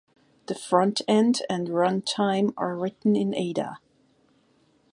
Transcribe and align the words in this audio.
The 0.47 0.55
front-end 0.55 1.43
and 1.47 1.69
run-time 1.69 2.55
are 2.57 2.75
written 2.75 3.15
in 3.15 3.35
Ada. 3.35 3.77